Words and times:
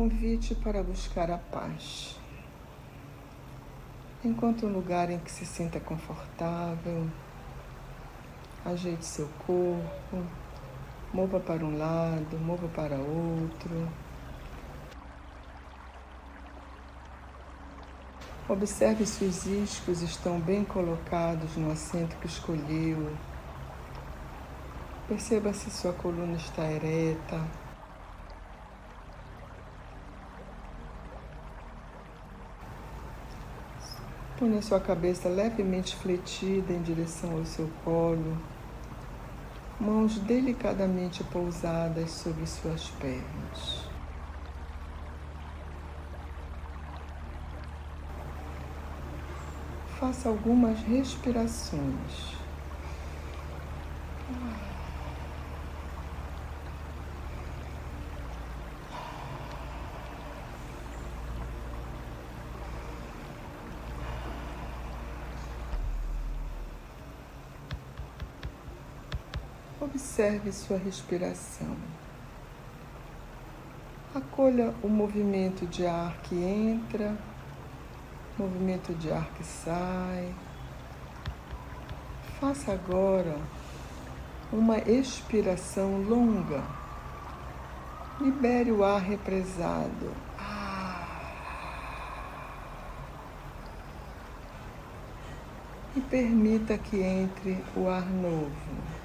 convite 0.00 0.54
para 0.54 0.82
buscar 0.82 1.30
a 1.30 1.36
paz. 1.36 2.18
Encontre 4.24 4.64
um 4.64 4.72
lugar 4.72 5.10
em 5.10 5.18
que 5.18 5.30
se 5.30 5.44
sinta 5.44 5.78
confortável, 5.78 7.06
ajeite 8.64 9.04
seu 9.04 9.28
corpo, 9.46 10.24
mova 11.12 11.38
para 11.38 11.62
um 11.62 11.76
lado, 11.76 12.38
mova 12.38 12.66
para 12.68 12.96
outro. 12.96 13.86
Observe 18.48 19.04
se 19.04 19.24
os 19.26 19.44
iscos 19.44 20.00
estão 20.00 20.40
bem 20.40 20.64
colocados 20.64 21.58
no 21.58 21.70
assento 21.70 22.16
que 22.16 22.26
escolheu. 22.26 23.14
Perceba 25.06 25.52
se 25.52 25.70
sua 25.70 25.92
coluna 25.92 26.38
está 26.38 26.64
ereta. 26.64 27.69
Ponha 34.40 34.62
sua 34.62 34.80
cabeça 34.80 35.28
levemente 35.28 35.94
fletida 35.94 36.72
em 36.72 36.80
direção 36.80 37.36
ao 37.36 37.44
seu 37.44 37.68
colo, 37.84 38.38
mãos 39.78 40.18
delicadamente 40.18 41.22
pousadas 41.24 42.10
sobre 42.10 42.46
suas 42.46 42.88
pernas. 42.88 43.84
Faça 49.98 50.30
algumas 50.30 50.80
respirações. 50.84 52.39
Observe 70.20 70.52
sua 70.52 70.76
respiração. 70.76 71.74
Acolha 74.14 74.74
o 74.82 74.86
movimento 74.86 75.66
de 75.66 75.86
ar 75.86 76.14
que 76.24 76.34
entra, 76.34 77.16
movimento 78.38 78.92
de 78.92 79.10
ar 79.10 79.30
que 79.30 79.42
sai. 79.42 80.34
Faça 82.38 82.70
agora 82.70 83.34
uma 84.52 84.76
expiração 84.76 86.02
longa. 86.02 86.62
Libere 88.20 88.70
o 88.70 88.84
ar 88.84 89.00
represado. 89.00 90.12
E 95.96 96.00
permita 96.02 96.76
que 96.76 97.00
entre 97.00 97.64
o 97.74 97.88
ar 97.88 98.04
novo. 98.04 99.00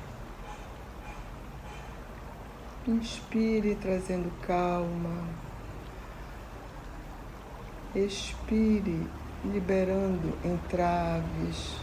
Inspire 2.87 3.75
trazendo 3.75 4.31
calma. 4.45 5.27
Expire 7.95 9.07
liberando 9.43 10.37
entraves, 10.43 11.77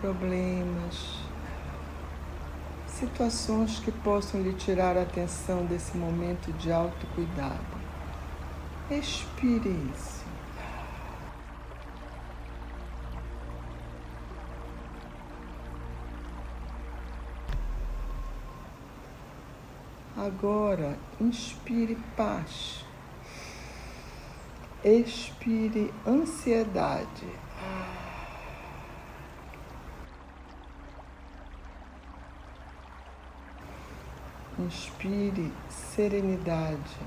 problemas, 0.00 1.18
situações 2.86 3.78
que 3.80 3.90
possam 3.90 4.40
lhe 4.42 4.52
tirar 4.54 4.96
a 4.96 5.02
atenção 5.02 5.64
desse 5.66 5.96
momento 5.96 6.52
de 6.52 6.70
autocuidado. 6.70 7.80
Expire 8.90 9.70
isso. 9.94 10.19
Agora, 20.20 20.98
inspire 21.18 21.96
paz. 22.14 22.84
Expire 24.84 25.94
ansiedade. 26.06 27.26
Inspire 34.58 35.50
serenidade. 35.70 36.98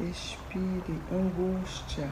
Expire 0.00 1.02
angústia. 1.12 2.10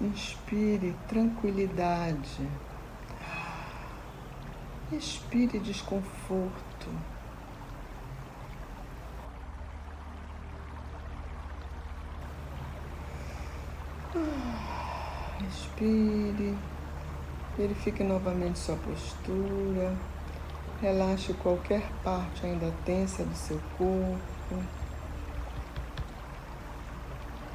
Inspire 0.00 0.94
tranquilidade. 1.08 2.48
Expire 4.92 5.58
desconforto. 5.60 6.88
Respire. 15.40 16.56
Verifique 17.56 18.02
novamente 18.02 18.58
sua 18.58 18.76
postura. 18.76 19.96
Relaxe 20.80 21.32
qualquer 21.34 21.88
parte 22.02 22.44
ainda 22.44 22.72
tensa 22.84 23.24
do 23.24 23.34
seu 23.34 23.60
corpo. 23.78 24.83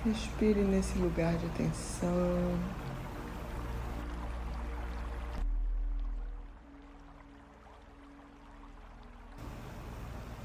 Respire 0.06 0.62
nesse 0.62 0.98
lugar 0.98 1.36
de 1.36 1.50
tensão. 1.50 2.58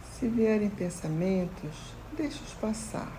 Se 0.02 0.28
vierem 0.28 0.68
pensamentos, 0.70 1.94
deixe-os 2.16 2.52
passar. 2.54 3.12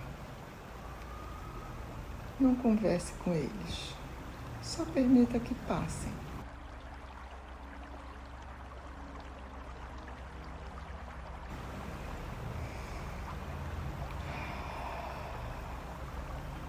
Não 2.37 2.53
converse 2.55 3.13
com 3.23 3.31
eles. 3.31 3.95
Só 4.61 4.83
permita 4.83 5.39
que 5.39 5.55
passem. 5.67 6.11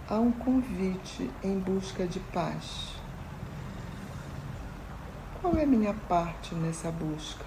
Há 0.09 0.21
um 0.21 0.31
convite 0.31 1.29
em 1.43 1.59
busca 1.59 2.07
de 2.07 2.21
paz. 2.21 2.95
Qual 5.41 5.57
é 5.57 5.65
a 5.65 5.67
minha 5.67 5.93
parte 6.09 6.55
nessa 6.55 6.91
busca? 6.93 7.45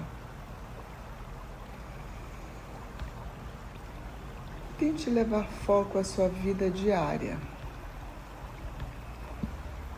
Tente 4.77 5.09
levar 5.09 5.45
foco 5.45 5.97
à 5.97 6.03
sua 6.03 6.27
vida 6.27 6.69
diária. 6.69 7.37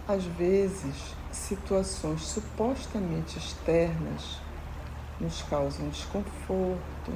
Às 0.07 0.25
vezes, 0.25 1.15
situações 1.31 2.21
supostamente 2.21 3.39
externas 3.39 4.39
nos 5.19 5.41
causam 5.43 5.87
desconforto, 5.89 7.11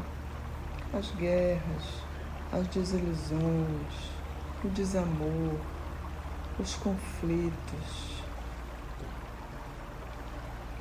as 0.94 1.12
guerras, 1.12 1.84
as 2.52 2.68
desilusões, 2.68 4.15
o 4.64 4.70
desamor, 4.70 5.60
os 6.60 6.76
conflitos. 6.76 8.16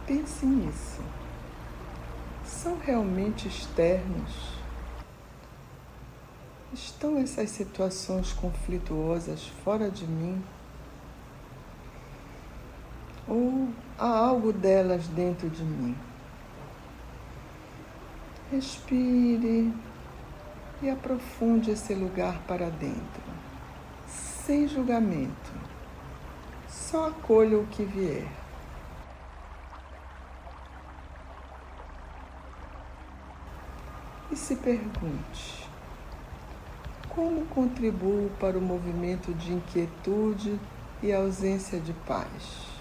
Pense 0.07 0.47
nisso. 0.47 1.03
São 2.45 2.79
realmente 2.79 3.49
externos? 3.49 4.55
Estão 6.73 7.19
essas 7.19 7.51
situações 7.51 8.33
conflituosas 8.33 9.47
fora 9.65 9.91
de 9.91 10.07
mim? 10.07 10.43
Ou 13.29 13.69
há 13.99 14.07
algo 14.07 14.53
delas 14.53 15.07
dentro 15.09 15.49
de 15.49 15.63
mim? 15.63 15.97
Respire 18.51 19.73
e 20.83 20.91
aprofunde 20.91 21.71
esse 21.71 21.95
lugar 21.95 22.41
para 22.47 22.69
dentro 22.69 23.44
sem 24.47 24.69
julgamento. 24.69 25.53
Só 26.69 27.09
acolha 27.09 27.59
o 27.59 27.67
que 27.67 27.85
vier. 27.85 28.27
E 34.31 34.37
se 34.37 34.57
pergunte: 34.57 35.69
como 37.09 37.47
contribuo 37.47 38.31
para 38.41 38.59
o 38.59 38.63
movimento 38.63 39.33
de 39.35 39.53
inquietude 39.53 40.59
e 41.03 41.13
ausência 41.13 41.79
de 41.79 41.93
paz? 41.93 42.75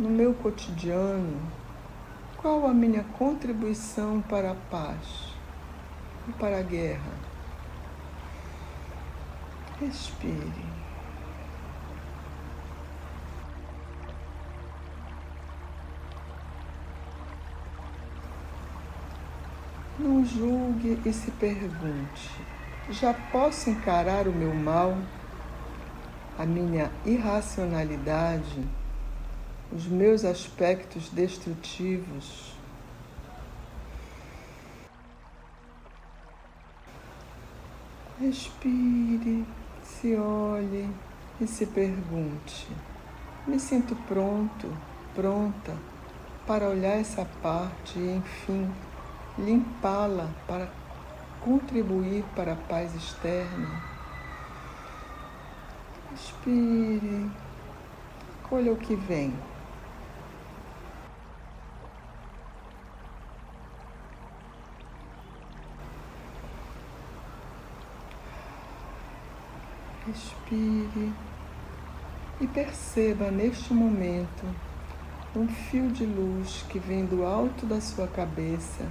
no 0.00 0.08
meu 0.08 0.32
cotidiano, 0.32 1.38
qual 2.38 2.66
a 2.66 2.72
minha 2.72 3.04
contribuição 3.18 4.22
para 4.22 4.52
a 4.52 4.54
paz 4.54 5.34
e 6.26 6.32
para 6.32 6.58
a 6.58 6.62
guerra? 6.62 7.29
Respire. 9.80 10.36
Não 19.98 20.22
julgue 20.22 21.00
e 21.06 21.12
se 21.14 21.30
pergunte: 21.30 22.28
já 22.90 23.14
posso 23.14 23.70
encarar 23.70 24.28
o 24.28 24.32
meu 24.32 24.54
mal, 24.54 24.98
a 26.38 26.44
minha 26.44 26.90
irracionalidade, 27.06 28.62
os 29.72 29.86
meus 29.86 30.26
aspectos 30.26 31.08
destrutivos? 31.08 32.54
Respire, 38.20 39.46
se 39.90 40.16
olhe 40.16 40.88
e 41.40 41.46
se 41.46 41.66
pergunte: 41.66 42.68
me 43.46 43.58
sinto 43.58 43.94
pronto, 44.06 44.68
pronta 45.14 45.76
para 46.46 46.68
olhar 46.68 46.98
essa 46.98 47.26
parte 47.42 47.98
e, 47.98 48.16
enfim, 48.16 48.70
limpá-la 49.38 50.28
para 50.46 50.68
contribuir 51.40 52.24
para 52.34 52.52
a 52.52 52.56
paz 52.56 52.94
externa. 52.94 53.68
Respire, 56.10 57.30
colha 58.48 58.72
o 58.72 58.76
que 58.76 58.94
vem. 58.94 59.32
Respire 70.50 71.12
e 72.40 72.46
perceba 72.48 73.30
neste 73.30 73.72
momento 73.72 74.44
um 75.36 75.46
fio 75.46 75.88
de 75.92 76.04
luz 76.04 76.64
que 76.68 76.78
vem 76.78 77.06
do 77.06 77.24
alto 77.24 77.64
da 77.64 77.80
sua 77.80 78.08
cabeça 78.08 78.84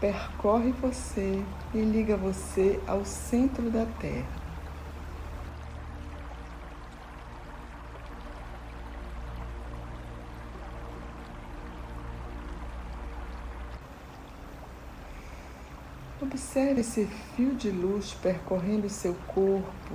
percorre 0.00 0.72
você 0.72 1.42
e 1.74 1.78
liga 1.78 2.16
você 2.16 2.80
ao 2.86 3.04
centro 3.04 3.70
da 3.70 3.86
Terra. 4.00 4.43
Observe 16.54 16.82
esse 16.82 17.06
fio 17.34 17.52
de 17.56 17.68
luz 17.68 18.14
percorrendo 18.22 18.88
seu 18.88 19.12
corpo, 19.26 19.94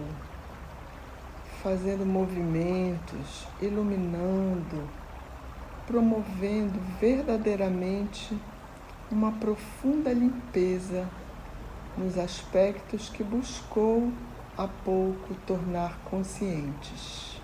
fazendo 1.64 2.06
movimentos, 2.06 3.48
iluminando, 3.62 4.84
promovendo 5.88 6.78
verdadeiramente 7.00 8.38
uma 9.10 9.32
profunda 9.32 10.12
limpeza 10.12 11.10
nos 11.98 12.18
aspectos 12.18 13.08
que 13.08 13.24
buscou 13.24 14.12
há 14.58 14.68
pouco 14.68 15.34
tornar 15.48 15.98
conscientes. 16.10 17.39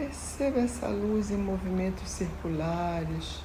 Perceba 0.00 0.60
essa 0.60 0.88
luz 0.88 1.30
em 1.30 1.36
movimentos 1.36 2.08
circulares, 2.08 3.42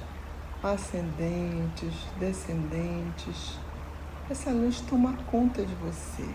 ascendentes, 0.62 1.92
descendentes. 2.18 3.58
Essa 4.30 4.52
luz 4.52 4.80
toma 4.80 5.12
conta 5.30 5.62
de 5.66 5.74
você 5.74 6.26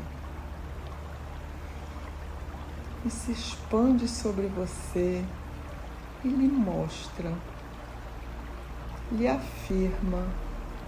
e 3.03 3.09
se 3.09 3.31
expande 3.31 4.07
sobre 4.07 4.45
você 4.45 5.25
e 6.23 6.27
lhe 6.27 6.47
mostra, 6.47 7.33
lhe 9.11 9.27
afirma 9.27 10.23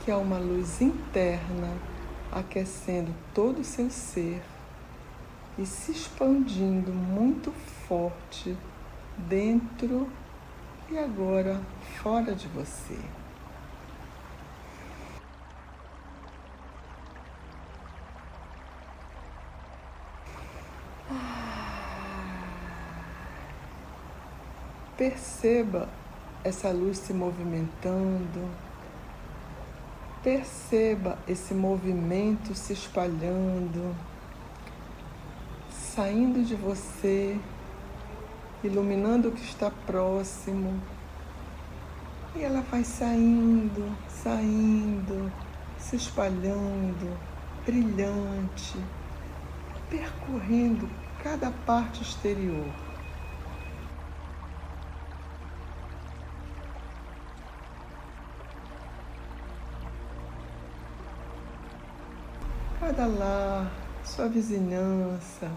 que 0.05 0.11
há 0.11 0.17
uma 0.17 0.37
luz 0.37 0.79
interna 0.79 1.75
aquecendo 2.31 3.11
todo 3.33 3.61
o 3.61 3.65
seu 3.65 3.89
ser 3.89 4.43
e 5.57 5.65
se 5.65 5.91
expandindo 5.91 6.93
muito 6.93 7.51
forte 7.87 8.55
dentro 9.17 10.09
e 10.89 10.97
agora 10.97 11.61
fora 12.01 12.33
de 12.35 12.47
você. 12.47 12.99
Perceba 24.97 25.89
essa 26.43 26.69
luz 26.71 26.97
se 26.97 27.13
movimentando. 27.13 28.49
Perceba 30.21 31.17
esse 31.27 31.53
movimento 31.53 32.55
se 32.55 32.71
espalhando, 32.71 33.93
saindo 35.69 36.45
de 36.45 36.55
você, 36.55 37.37
iluminando 38.63 39.29
o 39.29 39.31
que 39.31 39.43
está 39.43 39.69
próximo. 39.85 40.81
E 42.35 42.41
ela 42.41 42.61
vai 42.61 42.83
saindo, 42.83 43.95
saindo, 44.07 45.31
se 45.77 45.95
espalhando, 45.95 47.17
brilhante, 47.65 48.77
percorrendo 49.89 50.89
cada 51.23 51.51
parte 51.65 52.01
exterior. 52.01 52.65
cada 62.95 63.07
lar, 63.07 63.71
sua 64.03 64.27
vizinhança, 64.27 65.49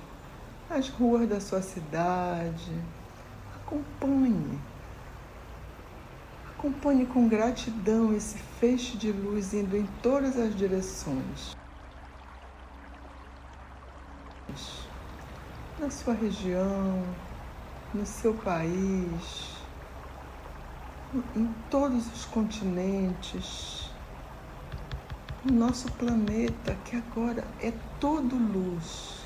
as 0.68 0.88
ruas 0.88 1.28
da 1.28 1.40
sua 1.40 1.62
cidade. 1.62 2.72
Acompanhe. 3.56 4.58
Acompanhe 6.50 7.06
com 7.06 7.28
gratidão 7.28 8.14
esse 8.14 8.38
feixe 8.58 8.96
de 8.96 9.12
luz 9.12 9.52
indo 9.54 9.76
em 9.76 9.86
todas 10.02 10.38
as 10.38 10.54
direções. 10.56 11.56
Na 15.78 15.90
sua 15.90 16.14
região, 16.14 17.02
no 17.92 18.06
seu 18.06 18.32
país, 18.32 19.56
em 21.34 21.46
todos 21.70 22.06
os 22.12 22.24
continentes 22.24 23.90
o 25.48 25.52
nosso 25.52 25.90
planeta, 25.92 26.76
que 26.84 26.96
agora 26.96 27.44
é 27.60 27.72
todo 28.00 28.36
luz. 28.36 29.25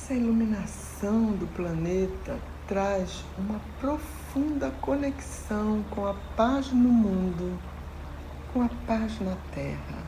Essa 0.00 0.14
iluminação 0.14 1.32
do 1.32 1.46
planeta 1.48 2.38
traz 2.68 3.24
uma 3.36 3.60
profunda 3.80 4.70
conexão 4.80 5.84
com 5.90 6.06
a 6.06 6.14
paz 6.36 6.72
no 6.72 6.88
mundo, 6.88 7.58
com 8.52 8.62
a 8.62 8.70
paz 8.86 9.20
na 9.20 9.36
Terra, 9.52 10.02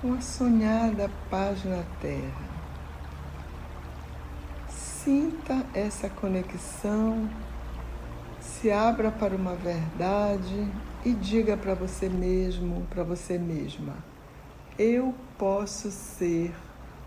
com 0.00 0.14
a 0.14 0.20
sonhada 0.20 1.10
paz 1.30 1.62
na 1.64 1.84
Terra. 2.00 2.48
Sinta 4.68 5.64
essa 5.74 6.08
conexão, 6.08 7.28
se 8.40 8.72
abra 8.72 9.12
para 9.12 9.36
uma 9.36 9.54
verdade 9.54 10.68
e 11.04 11.12
diga 11.12 11.56
para 11.56 11.74
você 11.74 12.08
mesmo, 12.08 12.84
para 12.88 13.04
você 13.04 13.38
mesma: 13.38 13.94
eu 14.78 15.14
posso 15.38 15.90
ser 15.92 16.52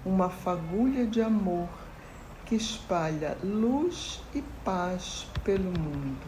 uma 0.06 0.29
fagulha 0.29 1.06
de 1.06 1.22
amor 1.22 1.68
que 2.46 2.56
espalha 2.56 3.38
luz 3.44 4.22
e 4.34 4.41
paz 4.63 5.27
pelo 5.44 5.72
mundo. 5.77 6.27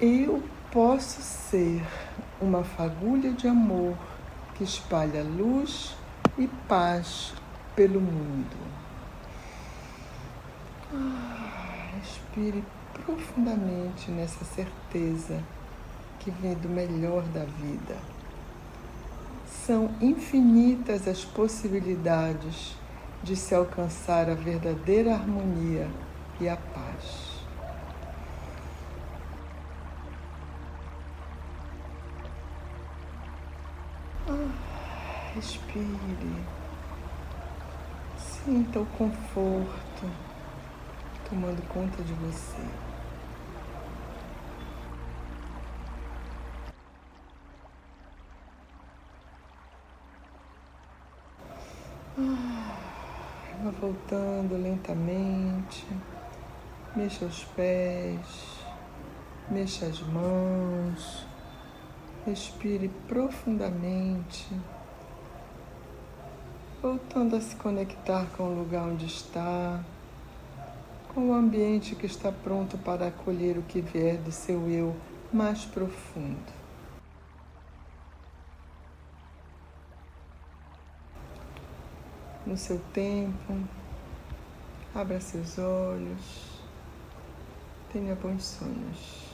Eu 0.00 0.42
posso 0.70 1.20
ser 1.22 1.82
uma 2.40 2.64
fagulha 2.64 3.32
de 3.32 3.46
amor 3.46 3.96
que 4.54 4.64
espalha 4.64 5.22
luz 5.22 5.94
e 6.38 6.48
paz 6.68 7.34
pelo 7.76 8.00
mundo. 8.00 8.56
Ah, 10.92 11.90
respire 11.98 12.64
profundamente 13.04 14.10
nessa 14.10 14.44
certeza 14.44 15.42
que 16.22 16.30
vem 16.30 16.54
do 16.54 16.68
melhor 16.68 17.22
da 17.28 17.44
vida. 17.44 17.96
São 19.44 19.90
infinitas 20.00 21.08
as 21.08 21.24
possibilidades 21.24 22.76
de 23.22 23.36
se 23.36 23.54
alcançar 23.54 24.30
a 24.30 24.34
verdadeira 24.34 25.14
harmonia 25.14 25.88
e 26.40 26.48
a 26.48 26.56
paz. 26.56 27.32
Ah, 34.28 34.50
respire. 35.34 35.82
Sinta 38.16 38.80
o 38.80 38.86
conforto 38.86 40.10
tomando 41.28 41.62
conta 41.68 42.02
de 42.02 42.12
você. 42.14 42.91
Voltando 53.82 54.56
lentamente. 54.56 55.84
Mexa 56.94 57.24
os 57.24 57.42
pés, 57.56 58.60
mexa 59.50 59.86
as 59.86 60.00
mãos. 60.00 61.26
Respire 62.24 62.88
profundamente. 63.08 64.46
Voltando 66.80 67.34
a 67.34 67.40
se 67.40 67.56
conectar 67.56 68.26
com 68.36 68.44
o 68.44 68.54
lugar 68.54 68.84
onde 68.84 69.06
está, 69.06 69.80
com 71.12 71.30
o 71.30 71.34
ambiente 71.34 71.96
que 71.96 72.06
está 72.06 72.30
pronto 72.30 72.78
para 72.78 73.08
acolher 73.08 73.58
o 73.58 73.62
que 73.62 73.80
vier 73.80 74.16
do 74.18 74.30
seu 74.30 74.68
eu 74.70 74.94
mais 75.32 75.64
profundo. 75.64 76.61
No 82.46 82.56
seu 82.56 82.78
tempo. 82.92 83.58
Abra 84.94 85.20
seus 85.20 85.58
olhos. 85.58 86.60
Tenha 87.92 88.14
bons 88.14 88.44
sonhos. 88.44 89.31